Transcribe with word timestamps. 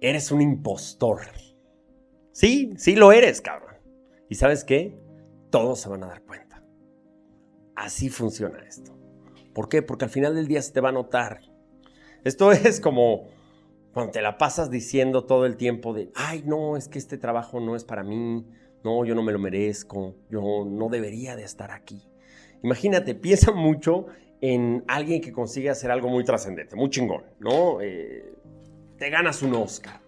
eres 0.00 0.30
un 0.30 0.40
impostor. 0.40 1.20
Sí, 2.32 2.72
sí 2.76 2.94
lo 2.94 3.12
eres, 3.12 3.40
cabrón. 3.40 3.76
¿Y 4.28 4.36
sabes 4.36 4.64
qué? 4.64 4.98
Todos 5.50 5.80
se 5.80 5.88
van 5.88 6.04
a 6.04 6.08
dar 6.08 6.22
cuenta. 6.22 6.62
Así 7.74 8.08
funciona 8.08 8.58
esto. 8.60 8.96
¿Por 9.54 9.68
qué? 9.68 9.82
Porque 9.82 10.04
al 10.04 10.10
final 10.10 10.34
del 10.34 10.46
día 10.46 10.62
se 10.62 10.72
te 10.72 10.80
va 10.80 10.90
a 10.90 10.92
notar. 10.92 11.40
Esto 12.24 12.52
es 12.52 12.80
como 12.80 13.28
cuando 13.92 14.12
te 14.12 14.22
la 14.22 14.38
pasas 14.38 14.70
diciendo 14.70 15.24
todo 15.24 15.46
el 15.46 15.56
tiempo 15.56 15.92
de, 15.92 16.10
ay, 16.14 16.42
no, 16.46 16.76
es 16.76 16.88
que 16.88 16.98
este 16.98 17.18
trabajo 17.18 17.58
no 17.58 17.74
es 17.74 17.84
para 17.84 18.04
mí, 18.04 18.46
no, 18.84 19.04
yo 19.04 19.14
no 19.14 19.22
me 19.22 19.32
lo 19.32 19.38
merezco, 19.38 20.14
yo 20.30 20.64
no 20.64 20.88
debería 20.88 21.34
de 21.34 21.42
estar 21.42 21.72
aquí. 21.72 22.02
Imagínate, 22.62 23.14
piensa 23.14 23.50
mucho 23.52 24.06
en 24.40 24.84
alguien 24.86 25.20
que 25.20 25.32
consigue 25.32 25.70
hacer 25.70 25.90
algo 25.90 26.08
muy 26.08 26.24
trascendente, 26.24 26.76
muy 26.76 26.90
chingón, 26.90 27.24
¿no? 27.40 27.80
Eh, 27.80 28.34
te 28.98 29.10
ganas 29.10 29.42
un 29.42 29.54
Oscar. 29.54 30.00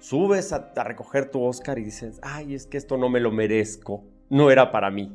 Subes 0.00 0.52
a, 0.52 0.72
recoger 0.84 1.30
tu 1.30 1.42
Oscar 1.42 1.78
y 1.78 1.84
dices, 1.84 2.20
ay, 2.22 2.54
es 2.54 2.66
que 2.66 2.76
esto 2.76 2.96
no 2.96 3.08
me 3.08 3.20
lo 3.20 3.30
merezco, 3.30 4.04
no 4.28 4.50
era 4.50 4.70
para 4.70 4.90
mí. 4.90 5.12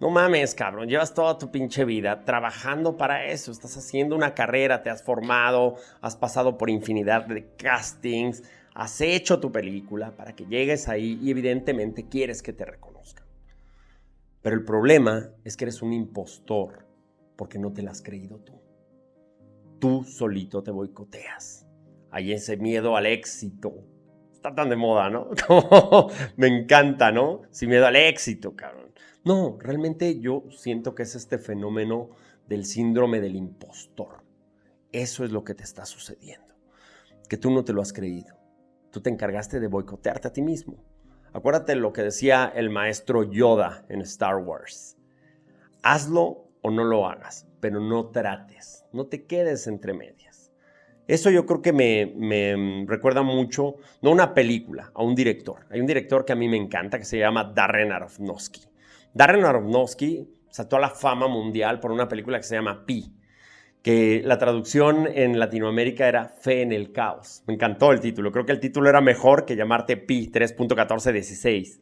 No 0.00 0.08
mames, 0.08 0.54
cabrón, 0.54 0.88
llevas 0.88 1.12
toda 1.12 1.36
tu 1.36 1.50
pinche 1.50 1.84
vida 1.84 2.24
trabajando 2.24 2.96
para 2.96 3.26
eso, 3.26 3.52
estás 3.52 3.76
haciendo 3.76 4.16
una 4.16 4.34
carrera, 4.34 4.82
te 4.82 4.88
has 4.88 5.02
formado, 5.02 5.76
has 6.00 6.16
pasado 6.16 6.56
por 6.56 6.70
infinidad 6.70 7.26
de 7.26 7.54
castings, 7.56 8.42
has 8.74 9.00
hecho 9.02 9.40
tu 9.40 9.52
película 9.52 10.16
para 10.16 10.34
que 10.34 10.46
llegues 10.46 10.88
ahí 10.88 11.18
y 11.22 11.30
evidentemente 11.30 12.08
quieres 12.08 12.42
que 12.42 12.54
te 12.54 12.64
reconozcan. 12.64 13.26
Pero 14.40 14.56
el 14.56 14.64
problema 14.64 15.30
es 15.44 15.56
que 15.56 15.64
eres 15.64 15.82
un 15.82 15.92
impostor 15.92 16.86
porque 17.36 17.58
no 17.58 17.72
te 17.72 17.82
la 17.82 17.90
has 17.90 18.00
creído 18.00 18.38
tú. 18.38 18.58
Tú 19.78 20.04
solito 20.04 20.62
te 20.62 20.70
boicoteas. 20.70 21.69
Hay 22.10 22.32
ese 22.32 22.56
miedo 22.56 22.96
al 22.96 23.06
éxito. 23.06 23.74
Está 24.32 24.54
tan 24.54 24.68
de 24.68 24.76
moda, 24.76 25.10
¿no? 25.10 25.30
me 26.36 26.46
encanta, 26.46 27.12
¿no? 27.12 27.42
Sin 27.50 27.68
miedo 27.70 27.86
al 27.86 27.96
éxito, 27.96 28.56
cabrón. 28.56 28.92
No, 29.24 29.58
realmente 29.60 30.18
yo 30.18 30.44
siento 30.50 30.94
que 30.94 31.02
es 31.02 31.14
este 31.14 31.38
fenómeno 31.38 32.10
del 32.48 32.64
síndrome 32.64 33.20
del 33.20 33.36
impostor. 33.36 34.24
Eso 34.92 35.24
es 35.24 35.30
lo 35.30 35.44
que 35.44 35.54
te 35.54 35.62
está 35.62 35.84
sucediendo. 35.84 36.54
Que 37.28 37.36
tú 37.36 37.50
no 37.50 37.64
te 37.64 37.72
lo 37.72 37.82
has 37.82 37.92
creído. 37.92 38.34
Tú 38.90 39.00
te 39.00 39.10
encargaste 39.10 39.60
de 39.60 39.68
boicotearte 39.68 40.28
a 40.28 40.32
ti 40.32 40.42
mismo. 40.42 40.82
Acuérdate 41.32 41.76
lo 41.76 41.92
que 41.92 42.02
decía 42.02 42.50
el 42.54 42.70
maestro 42.70 43.22
Yoda 43.22 43.84
en 43.88 44.00
Star 44.00 44.38
Wars. 44.38 44.96
Hazlo 45.82 46.48
o 46.62 46.70
no 46.70 46.84
lo 46.84 47.06
hagas, 47.06 47.46
pero 47.60 47.78
no 47.78 48.08
trates, 48.08 48.84
no 48.92 49.06
te 49.06 49.26
quedes 49.26 49.66
entre 49.66 49.94
medias. 49.94 50.29
Eso 51.10 51.28
yo 51.28 51.44
creo 51.44 51.60
que 51.60 51.72
me, 51.72 52.84
recuerda 52.86 53.22
mucho, 53.22 53.78
no 54.00 54.12
una 54.12 54.32
película, 54.32 54.92
a 54.94 55.02
un 55.02 55.16
director. 55.16 55.66
Hay 55.68 55.80
un 55.80 55.86
director 55.86 56.24
que 56.24 56.32
a 56.32 56.36
mí 56.36 56.48
me 56.48 56.56
encanta 56.56 57.00
que 57.00 57.04
se 57.04 57.18
llama 57.18 57.50
Darren 57.52 57.90
Aronofsky. 57.90 58.60
Darren 59.12 59.44
Aronofsky 59.44 60.28
saltó 60.50 60.76
a 60.76 60.80
la 60.80 60.90
fama 60.90 61.26
mundial 61.26 61.80
por 61.80 61.90
una 61.90 62.06
película 62.06 62.38
que 62.38 62.44
se 62.44 62.54
llama 62.54 62.86
Pi, 62.86 63.12
que 63.82 64.22
la 64.24 64.38
traducción 64.38 65.08
en 65.12 65.40
Latinoamérica 65.40 66.06
era 66.06 66.26
Fe 66.26 66.62
en 66.62 66.70
el 66.70 66.92
Caos. 66.92 67.42
Me 67.48 67.54
encantó 67.54 67.90
el 67.90 67.98
título. 67.98 68.30
Creo 68.30 68.46
que 68.46 68.52
el 68.52 68.60
título 68.60 68.88
era 68.88 69.00
mejor 69.00 69.46
que 69.46 69.56
llamarte 69.56 69.96
Pi 69.96 70.30
3.1416. 70.30 71.80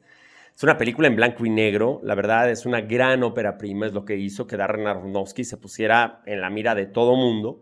Es 0.57 0.63
una 0.63 0.79
película 0.79 1.07
en 1.07 1.17
blanco 1.17 1.45
y 1.45 1.51
negro. 1.51 2.01
La 2.03 2.15
verdad 2.15 2.51
es 2.51 2.65
una 2.65 2.81
gran 2.81 3.23
ópera 3.23 3.59
prima. 3.59 3.85
Es 3.85 3.93
lo 3.93 4.07
que 4.07 4.17
hizo 4.17 4.47
que 4.47 4.57
Darren 4.57 4.87
Aronofsky 4.87 5.45
se 5.45 5.59
pusiera 5.59 6.23
en 6.25 6.41
la 6.41 6.49
mira 6.49 6.75
de 6.75 6.87
todo 6.87 7.15
mundo. 7.15 7.61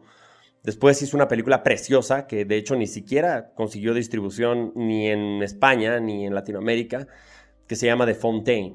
Después 0.66 1.00
hizo 1.00 1.16
una 1.16 1.28
película 1.28 1.62
preciosa 1.62 2.26
que 2.26 2.44
de 2.44 2.56
hecho 2.56 2.74
ni 2.74 2.88
siquiera 2.88 3.52
consiguió 3.54 3.94
distribución 3.94 4.72
ni 4.74 5.08
en 5.08 5.40
España 5.44 6.00
ni 6.00 6.26
en 6.26 6.34
Latinoamérica, 6.34 7.06
que 7.68 7.76
se 7.76 7.86
llama 7.86 8.04
The 8.04 8.16
Fontaine. 8.16 8.74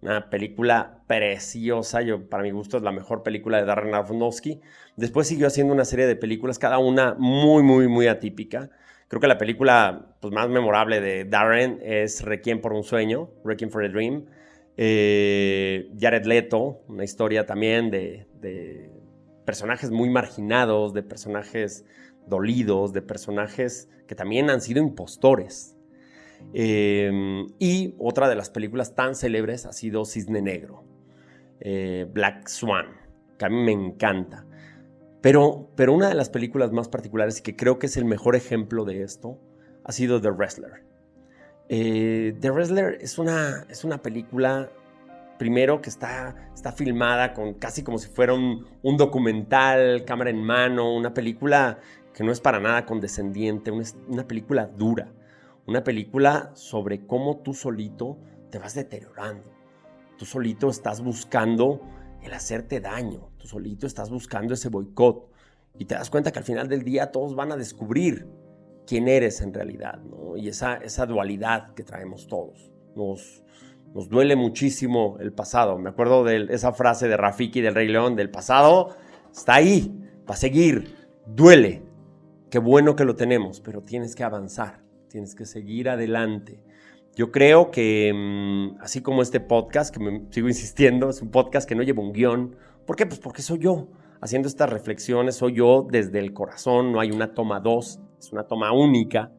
Una 0.00 0.30
película 0.30 1.02
preciosa, 1.06 2.00
yo, 2.00 2.30
para 2.30 2.42
mi 2.42 2.50
gusto 2.50 2.78
es 2.78 2.82
la 2.82 2.92
mejor 2.92 3.22
película 3.22 3.58
de 3.58 3.66
Darren 3.66 3.94
Aronofsky. 3.94 4.62
Después 4.96 5.28
siguió 5.28 5.48
haciendo 5.48 5.74
una 5.74 5.84
serie 5.84 6.06
de 6.06 6.16
películas, 6.16 6.58
cada 6.58 6.78
una 6.78 7.14
muy, 7.18 7.62
muy, 7.62 7.88
muy 7.88 8.06
atípica. 8.06 8.70
Creo 9.08 9.20
que 9.20 9.28
la 9.28 9.36
película 9.36 10.16
pues, 10.20 10.32
más 10.32 10.48
memorable 10.48 11.02
de 11.02 11.26
Darren 11.26 11.78
es 11.82 12.22
Requiem 12.22 12.62
por 12.62 12.72
un 12.72 12.84
sueño, 12.84 13.28
Requiem 13.44 13.68
for 13.68 13.84
a 13.84 13.88
Dream. 13.90 14.24
Eh, 14.78 15.90
Jared 16.00 16.24
Leto, 16.24 16.80
una 16.88 17.04
historia 17.04 17.44
también 17.44 17.90
de, 17.90 18.28
de 18.40 18.97
personajes 19.48 19.90
muy 19.90 20.10
marginados, 20.10 20.92
de 20.92 21.02
personajes 21.02 21.86
dolidos, 22.26 22.92
de 22.92 23.00
personajes 23.00 23.88
que 24.06 24.14
también 24.14 24.50
han 24.50 24.60
sido 24.60 24.78
impostores, 24.80 25.78
Em, 26.52 27.46
y 27.58 27.94
otra 27.98 28.28
de 28.28 28.34
las 28.34 28.50
películas 28.50 28.94
tan 28.94 29.14
célebres 29.14 29.66
ha 29.66 29.72
sido 29.72 30.04
Cisne 30.04 30.40
Negro, 30.40 30.84
eh, 31.60 32.06
Black 32.12 32.48
Swan, 32.48 32.86
que 33.38 33.44
a 33.44 33.48
mí 33.48 33.62
me 33.62 33.72
encanta. 33.72 34.46
Pero, 35.20 35.68
pero 35.74 35.92
una 35.92 36.08
de 36.08 36.14
las 36.14 36.30
películas 36.30 36.72
más 36.72 36.88
particulares 36.88 37.40
y 37.40 37.42
que 37.42 37.56
creo 37.56 37.78
que 37.78 37.86
es 37.86 37.96
el 37.96 38.04
mejor 38.04 38.36
ejemplo 38.36 38.84
de 38.84 39.02
esto 39.02 39.38
ha 39.84 39.92
sido 39.92 40.20
The 40.20 40.30
Wrestler. 40.30 40.84
Eh, 41.68 42.36
The 42.40 42.50
Wrestler 42.50 42.98
es 43.00 43.18
una, 43.18 43.66
es 43.68 43.84
una 43.84 44.00
película, 44.00 44.70
primero, 45.38 45.80
que 45.80 45.88
está, 45.88 46.50
está 46.54 46.72
filmada 46.72 47.32
con, 47.32 47.54
casi 47.54 47.82
como 47.82 47.98
si 47.98 48.08
fuera 48.08 48.34
un, 48.34 48.96
documental, 48.96 50.04
cámara 50.04 50.30
en 50.30 50.42
mano, 50.42 50.94
una 50.94 51.14
película 51.14 51.78
que 52.12 52.24
no 52.24 52.32
es 52.32 52.40
para 52.40 52.60
nada 52.60 52.84
condescendiente, 52.84 53.70
una, 53.70 54.26
película 54.26 54.66
dura. 54.66 55.12
Una 55.66 55.84
película 55.84 56.50
sobre 56.54 57.06
cómo 57.06 57.38
tú 57.38 57.54
solito 57.54 58.18
te 58.50 58.58
vas 58.58 58.74
deteriorando. 58.74 59.50
Tú 60.18 60.24
solito 60.24 60.68
estás 60.68 61.00
buscando 61.00 61.80
el 62.22 62.32
hacerte 62.32 62.80
daño. 62.80 63.30
Tú 63.38 63.46
solito 63.46 63.86
estás 63.86 64.10
buscando 64.10 64.54
ese 64.54 64.68
boicot. 64.68 65.30
Y 65.78 65.84
te 65.84 65.94
das 65.94 66.10
cuenta 66.10 66.32
que 66.32 66.40
al 66.40 66.44
final 66.44 66.68
del 66.68 66.82
día 66.82 67.12
todos 67.12 67.36
van 67.36 67.52
a 67.52 67.56
descubrir 67.56 68.26
quién 68.86 69.06
eres 69.06 69.42
en 69.42 69.52
realidad. 69.52 70.00
Y 70.36 70.48
esa, 70.48 70.76
esa 70.76 71.06
dualidad 71.06 71.74
que 71.74 71.84
traemos 71.84 72.26
todos. 72.26 72.72
Nos, 72.96 73.44
nos 73.94 74.08
duele 74.08 74.36
muchísimo 74.36 75.16
el 75.20 75.32
pasado. 75.32 75.78
Me 75.78 75.90
acuerdo 75.90 76.24
de 76.24 76.46
esa 76.50 76.72
frase 76.72 77.08
de 77.08 77.16
Rafiki 77.16 77.60
del 77.60 77.74
Rey 77.74 77.88
León, 77.88 78.16
del 78.16 78.30
pasado 78.30 78.96
está 79.32 79.54
ahí, 79.54 79.92
va 80.28 80.34
a 80.34 80.36
seguir, 80.36 80.94
duele. 81.26 81.82
Qué 82.50 82.58
bueno 82.58 82.96
que 82.96 83.04
lo 83.04 83.14
tenemos, 83.14 83.60
pero 83.60 83.82
tienes 83.82 84.14
que 84.14 84.24
avanzar 84.24 84.88
tienes 85.08 85.34
que 85.34 85.46
seguir 85.46 85.88
adelante. 85.88 86.60
Yo 87.16 87.32
creo 87.32 87.70
que, 87.70 88.12
mm, 88.14 88.80
así 88.80 89.02
como 89.02 89.22
este 89.22 89.40
podcast, 89.40 89.92
que 89.92 90.00
me 90.00 90.26
sigo 90.30 90.48
insistiendo, 90.48 91.10
es 91.10 91.20
un 91.20 91.30
podcast 91.30 91.68
que 91.68 91.74
no 91.74 91.82
lleva 91.82 92.02
un 92.02 92.12
guion. 92.12 92.54
¿Por 92.86 92.94
qué? 92.94 93.06
Pues 93.06 93.18
porque 93.18 93.42
soy 93.42 93.58
yo 93.58 93.88
haciendo 94.20 94.48
estas 94.48 94.70
reflexiones, 94.70 95.36
soy 95.36 95.54
yo 95.54 95.86
desde 95.90 96.18
el 96.20 96.32
corazón, 96.32 96.92
no 96.92 97.00
hay 97.00 97.10
una 97.10 97.34
toma 97.34 97.60
dos, 97.60 98.00
es 98.18 98.32
una 98.32 98.44
toma 98.44 98.72
única. 98.72 99.32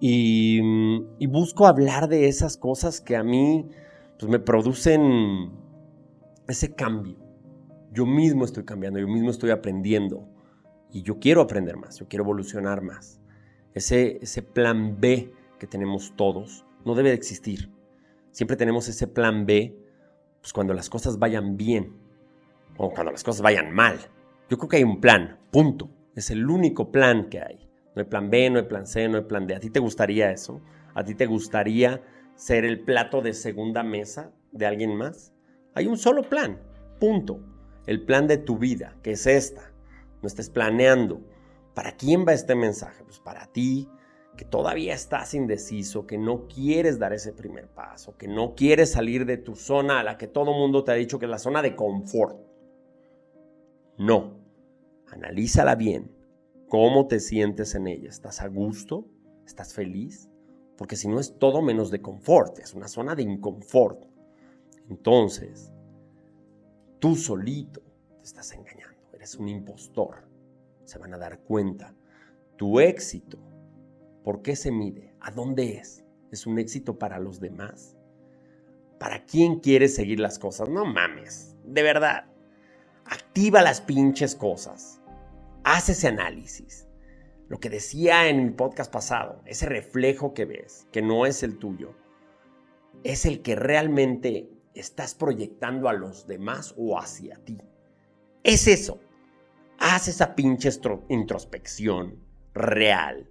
Y, 0.00 0.60
mm, 0.62 1.06
y 1.18 1.26
busco 1.26 1.66
hablar 1.66 2.08
de 2.08 2.28
esas 2.28 2.56
cosas 2.56 3.00
que 3.00 3.16
a 3.16 3.24
mí 3.24 3.68
pues, 4.18 4.30
me 4.30 4.38
producen 4.38 5.50
ese 6.46 6.74
cambio. 6.74 7.16
Yo 7.92 8.06
mismo 8.06 8.44
estoy 8.44 8.64
cambiando, 8.64 8.98
yo 9.00 9.08
mismo 9.08 9.30
estoy 9.30 9.50
aprendiendo. 9.50 10.28
Y 10.90 11.02
yo 11.02 11.18
quiero 11.18 11.42
aprender 11.42 11.76
más, 11.76 11.98
yo 11.98 12.08
quiero 12.08 12.24
evolucionar 12.24 12.82
más. 12.82 13.20
Ese, 13.74 14.18
ese 14.22 14.42
plan 14.42 14.98
B 15.00 15.32
que 15.58 15.66
tenemos 15.66 16.14
todos 16.16 16.64
no 16.84 16.94
debe 16.94 17.10
de 17.10 17.16
existir. 17.16 17.70
Siempre 18.30 18.56
tenemos 18.56 18.88
ese 18.88 19.06
plan 19.06 19.46
B 19.46 19.76
pues 20.40 20.52
cuando 20.52 20.72
las 20.74 20.88
cosas 20.88 21.18
vayan 21.18 21.56
bien 21.56 21.92
o 22.76 22.90
cuando 22.90 23.12
las 23.12 23.24
cosas 23.24 23.42
vayan 23.42 23.72
mal. 23.72 23.98
Yo 24.48 24.56
creo 24.56 24.68
que 24.68 24.76
hay 24.78 24.84
un 24.84 25.00
plan, 25.00 25.38
punto. 25.50 25.90
Es 26.14 26.30
el 26.30 26.48
único 26.48 26.90
plan 26.90 27.28
que 27.28 27.40
hay. 27.40 27.67
No 27.98 28.04
hay 28.04 28.08
plan 28.08 28.30
B, 28.30 28.48
no 28.48 28.60
hay 28.60 28.64
plan 28.64 28.86
C, 28.86 29.08
no 29.08 29.18
hay 29.18 29.24
plan 29.24 29.46
D. 29.46 29.56
¿A 29.56 29.60
ti 29.60 29.70
te 29.70 29.80
gustaría 29.80 30.30
eso? 30.30 30.60
¿A 30.94 31.02
ti 31.02 31.14
te 31.14 31.26
gustaría 31.26 32.00
ser 32.36 32.64
el 32.64 32.80
plato 32.80 33.20
de 33.20 33.34
segunda 33.34 33.82
mesa 33.82 34.30
de 34.52 34.66
alguien 34.66 34.94
más? 34.94 35.34
Hay 35.74 35.86
un 35.86 35.98
solo 35.98 36.22
plan, 36.22 36.60
punto. 37.00 37.40
El 37.86 38.04
plan 38.04 38.28
de 38.28 38.38
tu 38.38 38.56
vida, 38.56 38.94
que 39.02 39.12
es 39.12 39.26
esta. 39.26 39.72
No 40.22 40.28
estés 40.28 40.48
planeando 40.48 41.20
¿Para 41.78 41.92
quién 41.92 42.24
va 42.26 42.32
este 42.32 42.56
mensaje? 42.56 43.04
Pues 43.04 43.20
para 43.20 43.46
ti, 43.46 43.88
que 44.36 44.44
todavía 44.44 44.94
estás 44.94 45.32
indeciso, 45.34 46.08
que 46.08 46.18
no 46.18 46.48
quieres 46.48 46.98
dar 46.98 47.12
ese 47.12 47.32
primer 47.32 47.68
paso, 47.68 48.16
que 48.16 48.26
no 48.26 48.56
quieres 48.56 48.90
salir 48.90 49.26
de 49.26 49.36
tu 49.36 49.54
zona 49.54 50.00
a 50.00 50.02
la 50.02 50.18
que 50.18 50.26
todo 50.26 50.52
mundo 50.52 50.82
te 50.82 50.90
ha 50.90 50.96
dicho 50.96 51.20
que 51.20 51.26
es 51.26 51.30
la 51.30 51.38
zona 51.38 51.62
de 51.62 51.76
confort. 51.76 52.36
No, 53.96 54.40
analízala 55.06 55.76
bien. 55.76 56.17
¿Cómo 56.68 57.06
te 57.06 57.20
sientes 57.20 57.74
en 57.74 57.86
ella? 57.86 58.08
¿Estás 58.08 58.40
a 58.40 58.48
gusto? 58.48 59.06
¿Estás 59.46 59.72
feliz? 59.72 60.28
Porque 60.76 60.96
si 60.96 61.08
no 61.08 61.18
es 61.18 61.38
todo 61.38 61.62
menos 61.62 61.90
de 61.90 62.00
confort, 62.00 62.58
es 62.58 62.74
una 62.74 62.88
zona 62.88 63.14
de 63.14 63.22
inconfort. 63.22 64.04
Entonces, 64.88 65.72
tú 66.98 67.16
solito 67.16 67.82
te 68.18 68.24
estás 68.24 68.52
engañando, 68.52 68.98
eres 69.12 69.34
un 69.36 69.48
impostor 69.48 70.28
se 70.84 70.98
van 70.98 71.12
a 71.12 71.18
dar 71.18 71.40
cuenta. 71.40 71.94
Tu 72.56 72.80
éxito 72.80 73.38
¿Por 74.28 74.42
qué 74.42 74.56
se 74.56 74.70
mide? 74.70 75.14
¿A 75.20 75.30
dónde 75.30 75.78
es? 75.78 76.04
¿Es 76.30 76.46
un 76.46 76.58
éxito 76.58 76.98
para 76.98 77.18
los 77.18 77.40
demás? 77.40 77.96
¿Para 78.98 79.24
quién 79.24 79.60
quieres 79.60 79.94
seguir 79.94 80.20
las 80.20 80.38
cosas? 80.38 80.68
No 80.68 80.84
mames, 80.84 81.56
de 81.64 81.82
verdad. 81.82 82.26
Activa 83.06 83.62
las 83.62 83.80
pinches 83.80 84.34
cosas. 84.34 84.97
Haz 85.70 85.90
ese 85.90 86.08
análisis. 86.08 86.88
Lo 87.50 87.60
que 87.60 87.68
decía 87.68 88.30
en 88.30 88.42
mi 88.42 88.50
podcast 88.52 88.90
pasado, 88.90 89.42
ese 89.44 89.66
reflejo 89.66 90.32
que 90.32 90.46
ves, 90.46 90.88
que 90.92 91.02
no 91.02 91.26
es 91.26 91.42
el 91.42 91.58
tuyo, 91.58 91.94
es 93.04 93.26
el 93.26 93.42
que 93.42 93.54
realmente 93.54 94.48
estás 94.72 95.14
proyectando 95.14 95.90
a 95.90 95.92
los 95.92 96.26
demás 96.26 96.74
o 96.78 96.98
hacia 96.98 97.36
ti. 97.44 97.58
Es 98.44 98.66
eso. 98.66 98.98
Haz 99.78 100.08
esa 100.08 100.34
pinche 100.34 100.70
introspección 101.10 102.18
real 102.54 103.28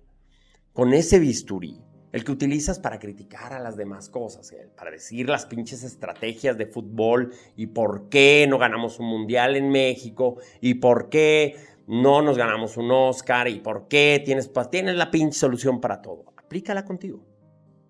con 0.74 0.94
ese 0.94 1.18
bisturí, 1.18 1.82
el 2.12 2.24
que 2.24 2.34
utilizas 2.34 2.78
para 2.78 3.00
criticar 3.00 3.52
a 3.52 3.60
las 3.60 3.78
demás 3.78 4.10
cosas, 4.10 4.54
para 4.76 4.92
decir 4.92 5.28
las 5.28 5.48
pinches 5.48 5.82
estrategias 5.82 6.56
de 6.56 6.68
fútbol 6.68 7.34
y 7.56 7.66
por 7.66 8.10
qué 8.10 8.46
no 8.48 8.60
ganamos 8.60 9.00
un 9.00 9.08
mundial 9.08 9.56
en 9.56 9.72
México 9.72 10.38
y 10.62 10.76
por 10.76 11.10
qué 11.10 11.56
no 11.88 12.22
nos 12.22 12.38
ganamos 12.38 12.76
un 12.76 12.92
Oscar 12.92 13.48
y 13.48 13.62
por 13.62 13.88
qué 13.88 14.22
tienes, 14.24 14.52
la 14.96 15.10
pinche 15.10 15.40
solución 15.40 15.80
para 15.80 16.02
todo. 16.02 16.26
Aplícala 16.36 16.84
contigo. 16.84 17.26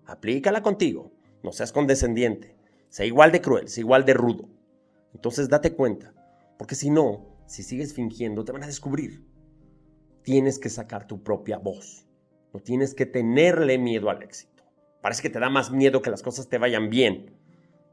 Aplícala 0.06 0.62
contigo. 0.62 1.10
No 1.42 1.50
seas 1.50 1.72
condescendiente. 1.72 2.56
Sea 2.90 3.06
igual 3.06 3.32
de 3.32 3.40
cruel, 3.40 3.68
sea 3.68 3.82
igual 3.82 4.04
de 4.04 4.14
rudo. 4.14 4.48
Entonces 5.14 5.48
date 5.48 5.74
cuenta. 5.74 6.14
Porque 6.58 6.76
si 6.76 6.90
no, 6.90 7.26
si 7.46 7.64
sigues 7.64 7.92
fingiendo, 7.92 8.44
te 8.44 8.52
van 8.52 8.62
a 8.62 8.68
descubrir. 8.68 9.26
Tienes 10.22 10.60
que 10.60 10.68
sacar 10.68 11.08
tu 11.08 11.24
propia 11.24 11.58
voz. 11.58 12.06
No 12.52 12.60
tienes 12.60 12.94
que 12.94 13.04
tenerle 13.04 13.78
miedo 13.78 14.10
al 14.10 14.22
éxito. 14.22 14.62
Parece 15.00 15.22
que 15.22 15.30
te 15.30 15.40
da 15.40 15.50
más 15.50 15.72
miedo 15.72 16.02
que 16.02 16.10
las 16.10 16.22
cosas 16.22 16.48
te 16.48 16.58
vayan 16.58 16.88
bien. 16.88 17.36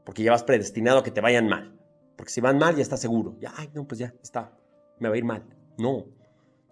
Porque 0.04 0.22
ya 0.22 0.30
vas 0.30 0.44
predestinado 0.44 1.00
a 1.00 1.04
que 1.04 1.10
te 1.10 1.20
vayan 1.20 1.48
mal. 1.48 1.80
Porque 2.14 2.30
si 2.30 2.40
van 2.40 2.58
mal, 2.58 2.76
ya 2.76 2.82
estás 2.82 3.00
seguro. 3.00 3.36
Ya, 3.40 3.52
ay, 3.56 3.70
no, 3.74 3.88
pues 3.88 3.98
ya, 3.98 4.14
está. 4.22 4.56
Me 5.00 5.08
va 5.08 5.16
a 5.16 5.18
ir 5.18 5.24
mal. 5.24 5.44
No. 5.78 6.06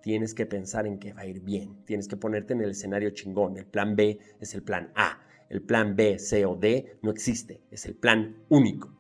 Tienes 0.03 0.35
que 0.35 0.45
pensar 0.45 0.87
en 0.87 0.99
que 0.99 1.13
va 1.13 1.23
a 1.23 1.27
ir 1.27 1.41
bien. 1.41 1.85
Tienes 1.87 2.09
que 2.09 2.17
ponerte 2.17 2.53
en 2.53 2.61
el 2.61 2.71
escenario 2.71 3.11
chingón. 3.11 3.57
El 3.57 3.67
plan 3.67 3.97
B 3.97 4.19
es 4.41 4.55
el 4.55 4.63
plan 4.63 4.93
A. 4.95 5.21
El 5.49 5.63
plan 5.63 5.97
B, 5.97 6.19
C 6.19 6.45
o 6.45 6.57
D 6.57 6.99
no 7.03 7.11
existe. 7.11 7.61
Es 7.71 7.87
el 7.87 7.95
plan 7.95 8.37
único. 8.49 8.95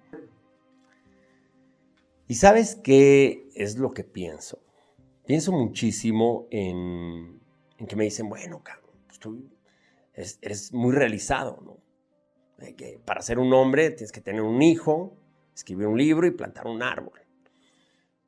¿Y 2.27 2.35
sabes 2.37 2.77
qué 2.77 3.49
es 3.55 3.77
lo 3.77 3.93
que 3.93 4.05
pienso? 4.05 4.63
Pienso 5.27 5.53
muchísimo 5.53 6.47
en, 6.51 7.41
que 7.87 7.97
me 7.97 8.05
dicen, 8.05 8.29
bueno, 8.29 8.63
cabrón, 8.63 8.99
pues 9.07 10.73
muy 10.73 10.95
realizado, 10.95 11.61
¿no? 11.65 11.85
que 12.77 12.99
para 13.05 13.21
ser 13.21 13.39
un 13.39 13.53
hombre 13.53 13.91
tienes 13.91 14.11
que 14.11 14.23
tener 14.23 14.41
un 14.41 14.63
hijo, 14.63 15.17
escribir 15.55 15.87
un 15.87 15.99
libro 15.99 16.27
y 16.27 16.31
plantar 16.31 16.67
un 16.67 16.83
árbol. 16.83 17.21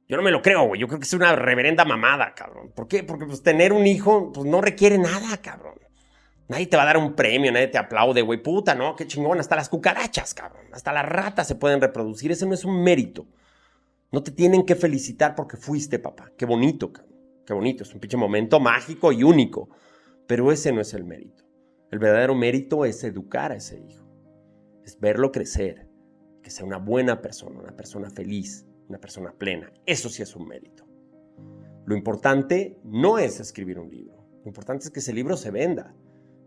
Yo 0.09 0.17
no 0.17 0.23
me 0.23 0.31
lo 0.31 0.41
creo, 0.41 0.69
güey. 0.69 0.81
Yo 0.81 0.87
creo 0.87 1.01
que 1.01 1.07
es 1.07 1.13
una 1.15 1.35
reverenda 1.35 1.85
mamada, 1.85 2.33
cabrón. 2.35 2.71
¿Por 2.75 2.87
qué? 2.87 3.03
Porque 3.03 3.27
pues 3.27 3.43
tener 3.43 3.73
un 3.73 3.87
hijo 3.87 4.33
pues 4.33 4.47
no 4.47 4.61
requiere 4.61 4.99
nada, 4.99 5.37
cabrón. 5.39 5.75
Nadie 6.49 6.69
te 6.69 6.77
va 6.77 6.85
a 6.85 6.87
dar 6.87 6.97
un 6.97 7.15
premio, 7.15 7.51
nadie 7.51 7.67
te 7.67 7.79
aplaude, 7.79 8.23
güey. 8.23 8.41
Puta, 8.41 8.75
¿no? 8.77 8.95
Qué 8.95 9.07
chingón. 9.07 9.41
Hasta 9.41 9.57
las 9.57 9.69
cucarachas, 9.69 10.33
cabrón. 10.33 10.67
Hasta 10.73 10.93
las 10.93 11.05
ratas 11.05 11.49
se 11.49 11.57
pueden 11.57 11.81
reproducir. 11.81 12.31
Ese 12.31 12.47
no 12.47 12.55
es 12.55 12.65
un 12.65 12.83
mérito. 12.85 13.27
No 14.13 14.23
te 14.23 14.31
tienen 14.31 14.65
que 14.65 14.77
felicitar 14.77 15.35
porque 15.35 15.57
fuiste 15.57 15.99
papá. 15.99 16.31
Qué 16.39 16.47
bonito, 16.47 16.93
cabrón. 16.93 17.17
Qué 17.45 17.53
bonito. 17.53 17.83
Es 17.83 17.93
un 17.93 18.01
pinche 18.01 18.17
momento 18.17 18.61
mágico 18.61 19.11
y 19.11 19.25
único. 19.25 19.71
Pero 20.29 20.53
ese 20.53 20.71
no 20.71 20.81
es 20.81 20.95
el 20.95 21.05
mérito. 21.05 21.45
El 21.91 21.99
verdadero 21.99 22.37
mérito 22.37 22.85
es 22.85 23.03
educar 23.03 23.51
a 23.51 23.57
ese 23.57 23.81
hijo. 23.81 24.07
Es 24.85 25.01
verlo 25.01 25.33
crecer. 25.33 25.89
Que 26.45 26.51
sea 26.51 26.65
una 26.65 26.79
buena 26.79 27.21
persona, 27.21 27.59
una 27.59 27.75
persona 27.75 28.09
feliz, 28.09 28.65
una 28.89 28.99
persona 28.99 29.33
plena. 29.33 29.73
Eso 29.85 30.09
sí 30.09 30.23
es 30.23 30.35
un 30.37 30.47
mérito. 30.47 30.85
Lo 31.85 31.97
importante 31.97 32.79
no 32.85 33.19
es 33.19 33.41
escribir 33.41 33.79
un 33.79 33.91
libro. 33.91 34.17
Lo 34.43 34.49
importante 34.49 34.85
es 34.85 34.91
que 34.91 35.01
ese 35.01 35.13
libro 35.13 35.37
se 35.37 35.51
venda 35.51 35.95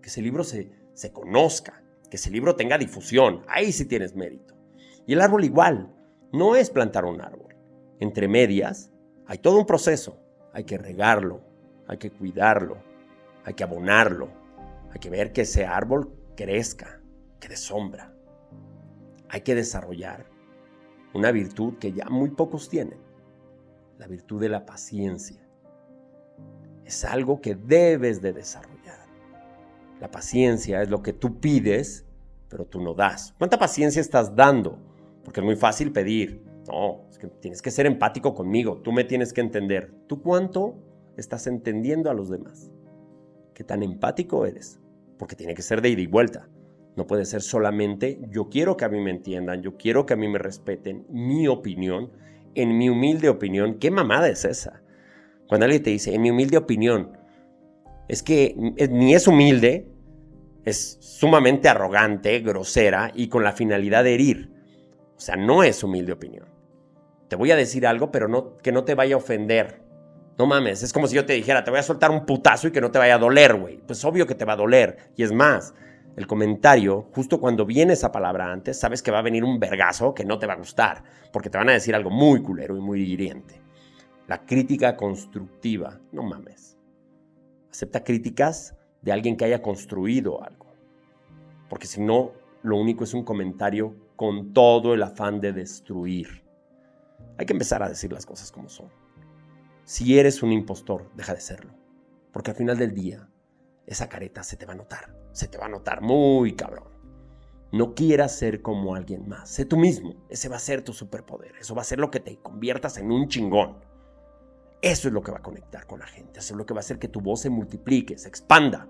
que 0.01 0.09
ese 0.09 0.21
libro 0.21 0.43
se, 0.43 0.71
se 0.93 1.11
conozca, 1.11 1.81
que 2.09 2.17
ese 2.17 2.31
libro 2.31 2.55
tenga 2.55 2.77
difusión. 2.77 3.43
Ahí 3.47 3.71
sí 3.71 3.85
tienes 3.85 4.15
mérito. 4.15 4.55
Y 5.05 5.13
el 5.13 5.21
árbol 5.21 5.43
igual, 5.43 5.93
no 6.31 6.55
es 6.55 6.69
plantar 6.69 7.05
un 7.05 7.21
árbol. 7.21 7.55
Entre 7.99 8.27
medias 8.27 8.91
hay 9.25 9.39
todo 9.39 9.59
un 9.59 9.65
proceso. 9.65 10.19
Hay 10.53 10.63
que 10.63 10.77
regarlo, 10.77 11.41
hay 11.87 11.97
que 11.97 12.11
cuidarlo, 12.11 12.77
hay 13.45 13.53
que 13.53 13.63
abonarlo, 13.63 14.29
hay 14.91 14.99
que 14.99 15.09
ver 15.09 15.31
que 15.31 15.41
ese 15.41 15.65
árbol 15.65 16.11
crezca, 16.35 17.01
que 17.39 17.49
dé 17.49 17.57
sombra. 17.57 18.13
Hay 19.29 19.41
que 19.41 19.53
desarrollar 19.53 20.28
una 21.13 21.31
virtud 21.31 21.75
que 21.77 21.91
ya 21.91 22.05
muy 22.09 22.29
pocos 22.29 22.69
tienen, 22.69 22.99
la 23.97 24.07
virtud 24.07 24.39
de 24.39 24.49
la 24.49 24.65
paciencia. 24.65 25.41
Es 26.85 27.05
algo 27.05 27.41
que 27.41 27.55
debes 27.55 28.21
de 28.21 28.33
desarrollar. 28.33 28.99
La 29.99 30.09
paciencia 30.09 30.81
es 30.81 30.89
lo 30.89 31.03
que 31.03 31.13
tú 31.13 31.39
pides, 31.39 32.05
pero 32.47 32.65
tú 32.65 32.81
no 32.81 32.93
das. 32.93 33.33
¿Cuánta 33.37 33.59
paciencia 33.59 34.01
estás 34.01 34.35
dando? 34.35 34.79
Porque 35.23 35.41
es 35.41 35.45
muy 35.45 35.55
fácil 35.55 35.91
pedir. 35.91 36.41
No, 36.67 37.05
tienes 37.41 37.61
que 37.61 37.71
ser 37.71 37.85
empático 37.85 38.33
conmigo. 38.33 38.77
Tú 38.77 38.91
me 38.91 39.03
tienes 39.03 39.33
que 39.33 39.41
entender. 39.41 39.93
¿Tú 40.07 40.21
cuánto 40.21 40.75
estás 41.17 41.47
entendiendo 41.47 42.09
a 42.09 42.13
los 42.13 42.29
demás? 42.29 42.71
¿Qué 43.53 43.63
tan 43.63 43.83
empático 43.83 44.45
eres? 44.45 44.79
Porque 45.17 45.35
tiene 45.35 45.53
que 45.53 45.61
ser 45.61 45.81
de 45.81 45.89
ida 45.89 46.01
y 46.01 46.07
vuelta. 46.07 46.47
No 46.99 47.07
puede 47.07 47.23
ser 47.23 47.41
solamente 47.41 48.19
yo 48.29 48.49
quiero 48.49 48.75
que 48.75 48.83
a 48.83 48.89
mí 48.89 48.99
me 48.99 49.11
entiendan, 49.11 49.61
yo 49.61 49.77
quiero 49.77 50.05
que 50.05 50.15
a 50.15 50.17
mí 50.17 50.27
me 50.27 50.37
respeten 50.37 51.05
mi 51.09 51.47
opinión, 51.47 52.11
en 52.55 52.77
mi 52.77 52.89
humilde 52.89 53.29
opinión. 53.29 53.75
¿Qué 53.75 53.89
mamada 53.89 54.27
es 54.27 54.43
esa? 54.43 54.81
Cuando 55.47 55.63
alguien 55.63 55.81
te 55.81 55.91
dice, 55.91 56.13
en 56.13 56.21
mi 56.21 56.29
humilde 56.29 56.57
opinión, 56.57 57.17
es 58.09 58.21
que 58.21 58.53
ni 58.91 59.15
es 59.15 59.29
humilde, 59.29 59.87
es 60.65 60.97
sumamente 60.99 61.69
arrogante, 61.69 62.37
grosera 62.41 63.13
y 63.15 63.29
con 63.29 63.45
la 63.45 63.53
finalidad 63.53 64.03
de 64.03 64.15
herir. 64.15 64.51
O 65.15 65.21
sea, 65.21 65.37
no 65.37 65.63
es 65.63 65.81
humilde 65.81 66.11
opinión. 66.11 66.49
Te 67.29 67.37
voy 67.37 67.51
a 67.51 67.55
decir 67.55 67.87
algo, 67.87 68.11
pero 68.11 68.27
no, 68.27 68.57
que 68.57 68.73
no 68.73 68.83
te 68.83 68.93
vaya 68.93 69.15
a 69.15 69.19
ofender. 69.19 69.83
No 70.37 70.47
mames, 70.47 70.83
es 70.83 70.91
como 70.91 71.07
si 71.07 71.15
yo 71.15 71.25
te 71.25 71.31
dijera, 71.31 71.63
te 71.63 71.71
voy 71.71 71.79
a 71.79 71.83
soltar 71.83 72.11
un 72.11 72.25
putazo 72.25 72.67
y 72.67 72.71
que 72.71 72.81
no 72.81 72.91
te 72.91 72.99
vaya 72.99 73.15
a 73.15 73.19
doler, 73.19 73.55
güey. 73.55 73.77
Pues 73.77 74.03
obvio 74.03 74.27
que 74.27 74.35
te 74.35 74.43
va 74.43 74.51
a 74.53 74.57
doler. 74.57 74.97
Y 75.15 75.23
es 75.23 75.31
más, 75.31 75.73
el 76.19 76.27
comentario, 76.27 77.07
justo 77.15 77.39
cuando 77.39 77.65
viene 77.65 77.93
esa 77.93 78.11
palabra 78.11 78.51
antes, 78.51 78.77
sabes 78.77 79.01
que 79.01 79.09
va 79.09 79.19
a 79.19 79.21
venir 79.21 79.45
un 79.45 79.57
vergazo 79.57 80.13
que 80.13 80.25
no 80.25 80.37
te 80.37 80.47
va 80.47 80.51
a 80.51 80.57
gustar, 80.57 81.01
porque 81.31 81.49
te 81.49 81.57
van 81.57 81.69
a 81.69 81.71
decir 81.71 81.95
algo 81.95 82.09
muy 82.09 82.41
culero 82.41 82.75
y 82.75 82.81
muy 82.81 83.03
hiriente. 83.03 83.61
La 84.27 84.45
crítica 84.45 84.97
constructiva, 84.97 86.01
no 86.11 86.23
mames. 86.23 86.77
Acepta 87.71 88.03
críticas 88.03 88.75
de 89.01 89.13
alguien 89.13 89.37
que 89.37 89.45
haya 89.45 89.61
construido 89.61 90.43
algo. 90.43 90.65
Porque 91.69 91.87
si 91.87 92.01
no, 92.01 92.33
lo 92.63 92.75
único 92.75 93.05
es 93.05 93.13
un 93.13 93.23
comentario 93.23 93.95
con 94.17 94.51
todo 94.51 94.93
el 94.93 95.03
afán 95.03 95.39
de 95.39 95.53
destruir. 95.53 96.43
Hay 97.37 97.45
que 97.45 97.53
empezar 97.53 97.81
a 97.81 97.87
decir 97.87 98.11
las 98.11 98.25
cosas 98.25 98.51
como 98.51 98.67
son. 98.67 98.89
Si 99.85 100.19
eres 100.19 100.43
un 100.43 100.51
impostor, 100.51 101.09
deja 101.15 101.33
de 101.33 101.39
serlo. 101.39 101.71
Porque 102.33 102.51
al 102.51 102.57
final 102.57 102.77
del 102.77 102.93
día, 102.93 103.29
esa 103.87 104.09
careta 104.09 104.43
se 104.43 104.57
te 104.57 104.65
va 104.65 104.73
a 104.73 104.75
notar. 104.75 105.18
Se 105.31 105.47
te 105.47 105.57
va 105.57 105.65
a 105.65 105.69
notar 105.69 106.01
muy 106.01 106.53
cabrón. 106.55 106.89
No 107.71 107.93
quieras 107.93 108.35
ser 108.35 108.61
como 108.61 108.95
alguien 108.95 109.27
más. 109.27 109.49
Sé 109.49 109.65
tú 109.65 109.77
mismo. 109.77 110.15
Ese 110.29 110.49
va 110.49 110.55
a 110.55 110.59
ser 110.59 110.81
tu 110.81 110.93
superpoder. 110.93 111.53
Eso 111.59 111.75
va 111.75 111.81
a 111.81 111.85
ser 111.85 111.99
lo 111.99 112.09
que 112.09 112.19
te 112.19 112.37
conviertas 112.37 112.97
en 112.97 113.11
un 113.11 113.27
chingón. 113.27 113.77
Eso 114.81 115.07
es 115.07 115.13
lo 115.13 115.21
que 115.21 115.31
va 115.31 115.37
a 115.39 115.43
conectar 115.43 115.85
con 115.85 115.99
la 115.99 116.07
gente. 116.07 116.39
Eso 116.39 116.53
es 116.53 116.57
lo 116.57 116.65
que 116.65 116.73
va 116.73 116.79
a 116.79 116.81
hacer 116.81 116.99
que 116.99 117.07
tu 117.07 117.21
voz 117.21 117.41
se 117.41 117.49
multiplique, 117.49 118.17
se 118.17 118.27
expanda. 118.27 118.87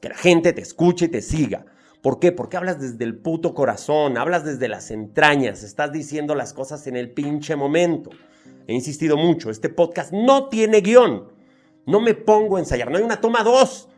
Que 0.00 0.08
la 0.08 0.16
gente 0.16 0.52
te 0.52 0.62
escuche 0.62 1.06
y 1.06 1.08
te 1.08 1.20
siga. 1.20 1.66
¿Por 2.02 2.20
qué? 2.20 2.30
Porque 2.30 2.56
hablas 2.56 2.80
desde 2.80 3.04
el 3.04 3.18
puto 3.18 3.52
corazón, 3.52 4.16
hablas 4.16 4.44
desde 4.44 4.68
las 4.68 4.90
entrañas, 4.90 5.64
estás 5.64 5.90
diciendo 5.90 6.34
las 6.36 6.52
cosas 6.52 6.86
en 6.86 6.96
el 6.96 7.10
pinche 7.10 7.56
momento. 7.56 8.10
He 8.68 8.74
insistido 8.74 9.16
mucho, 9.16 9.50
este 9.50 9.68
podcast 9.68 10.12
no 10.12 10.48
tiene 10.48 10.80
guion. 10.80 11.32
No 11.86 12.00
me 12.00 12.14
pongo 12.14 12.56
a 12.56 12.60
ensayar, 12.60 12.90
no 12.90 12.98
hay 12.98 13.02
una 13.02 13.20
toma 13.20 13.42
dos. 13.42 13.88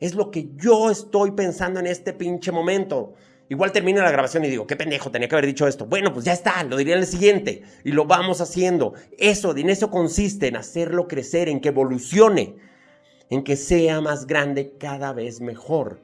Es 0.00 0.14
lo 0.14 0.30
que 0.30 0.50
yo 0.56 0.90
estoy 0.90 1.32
pensando 1.32 1.80
en 1.80 1.86
este 1.86 2.12
pinche 2.12 2.52
momento. 2.52 3.14
Igual 3.48 3.72
termina 3.72 4.02
la 4.02 4.10
grabación 4.10 4.44
y 4.44 4.48
digo, 4.48 4.66
qué 4.66 4.76
pendejo, 4.76 5.10
tenía 5.10 5.28
que 5.28 5.34
haber 5.34 5.46
dicho 5.46 5.66
esto. 5.66 5.86
Bueno, 5.86 6.12
pues 6.12 6.24
ya 6.24 6.32
está, 6.32 6.62
lo 6.64 6.76
diría 6.76 6.94
en 6.94 7.00
el 7.00 7.06
siguiente. 7.06 7.62
Y 7.84 7.92
lo 7.92 8.06
vamos 8.06 8.40
haciendo. 8.40 8.94
Eso, 9.18 9.56
en 9.56 9.70
eso 9.70 9.90
consiste, 9.90 10.48
en 10.48 10.56
hacerlo 10.56 11.06
crecer, 11.08 11.48
en 11.48 11.60
que 11.60 11.68
evolucione, 11.68 12.56
en 13.30 13.44
que 13.44 13.56
sea 13.56 14.00
más 14.00 14.26
grande 14.26 14.76
cada 14.78 15.12
vez 15.12 15.40
mejor. 15.40 16.00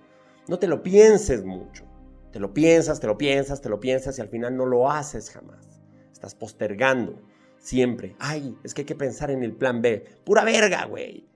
No 0.49 0.59
te 0.59 0.67
lo 0.67 0.83
pienses 0.83 1.45
mucho. 1.45 1.85
Te 2.31 2.39
lo 2.39 2.55
piensas, 2.55 3.01
te 3.01 3.07
lo 3.07 3.19
piensas, 3.19 3.61
te 3.61 3.69
lo 3.69 3.81
piensas 3.81 4.19
y 4.19 4.21
al 4.21 4.29
final 4.29 4.57
no 4.57 4.67
lo 4.67 4.91
haces 4.91 5.31
jamás. 5.31 5.81
Estás 6.13 6.35
postergando 6.35 7.21
siempre. 7.59 8.15
Ay, 8.19 8.57
es 8.63 8.75
que 8.75 8.83
hay 8.83 8.87
que 8.87 8.95
pensar 8.95 9.31
en 9.31 9.43
el 9.43 9.53
plan 9.53 9.83
B. 9.83 10.05
Pura 10.25 10.45
verga, 10.45 10.85
güey. 10.85 11.27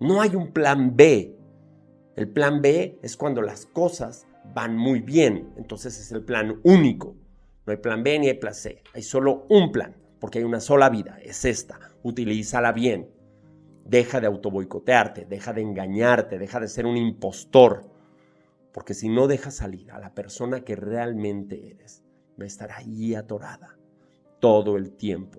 No 0.00 0.20
hay 0.20 0.36
un 0.36 0.52
plan 0.52 0.94
B. 0.94 1.37
El 2.18 2.28
plan 2.28 2.60
B 2.60 2.98
es 3.00 3.16
cuando 3.16 3.42
las 3.42 3.66
cosas 3.66 4.26
van 4.52 4.76
muy 4.76 4.98
bien. 4.98 5.52
Entonces 5.56 6.00
es 6.00 6.10
el 6.10 6.24
plan 6.24 6.58
único. 6.64 7.14
No 7.64 7.70
hay 7.70 7.76
plan 7.76 8.02
B 8.02 8.18
ni 8.18 8.28
hay 8.28 8.34
plan 8.34 8.54
C. 8.54 8.82
Hay 8.92 9.02
solo 9.02 9.46
un 9.48 9.70
plan, 9.70 9.94
porque 10.18 10.38
hay 10.38 10.44
una 10.44 10.58
sola 10.58 10.90
vida. 10.90 11.20
Es 11.22 11.44
esta. 11.44 11.78
Utilízala 12.02 12.72
bien. 12.72 13.08
Deja 13.84 14.20
de 14.20 14.26
autoboicotearte, 14.26 15.26
deja 15.26 15.52
de 15.52 15.62
engañarte, 15.62 16.40
deja 16.40 16.58
de 16.58 16.66
ser 16.66 16.86
un 16.86 16.96
impostor. 16.96 17.88
Porque 18.72 18.94
si 18.94 19.08
no 19.08 19.28
dejas 19.28 19.54
salir 19.54 19.92
a 19.92 20.00
la 20.00 20.12
persona 20.12 20.64
que 20.64 20.74
realmente 20.74 21.70
eres, 21.70 22.02
va 22.36 22.42
a 22.42 22.48
estar 22.48 22.72
ahí 22.72 23.14
atorada 23.14 23.78
todo 24.40 24.76
el 24.76 24.90
tiempo, 24.96 25.38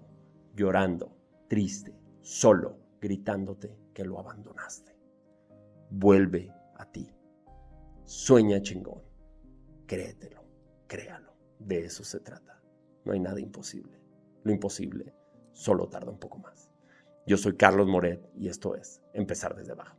llorando, 0.56 1.12
triste, 1.50 1.94
solo, 2.22 2.78
gritándote 3.02 3.78
que 3.94 4.06
lo 4.06 4.18
abandonaste. 4.18 4.96
Vuelve 5.90 6.54
a 6.80 6.92
ti. 6.92 7.14
Sueña 8.06 8.62
chingón. 8.62 9.04
Créetelo, 9.86 10.44
créalo. 10.88 11.34
De 11.60 11.86
eso 11.86 12.04
se 12.04 12.20
trata. 12.22 12.62
No 13.06 13.14
hay 13.14 13.20
nada 13.20 13.40
imposible. 13.40 14.02
Lo 14.44 14.52
imposible 14.52 15.14
solo 15.52 15.88
tarda 15.90 16.10
un 16.10 16.20
poco 16.20 16.40
más. 16.40 16.72
Yo 17.28 17.38
soy 17.38 17.56
Carlos 17.56 17.88
Moret 17.88 18.28
y 18.36 18.48
esto 18.48 18.76
es 18.76 19.04
Empezar 19.14 19.56
desde 19.56 19.74
abajo. 19.74 19.99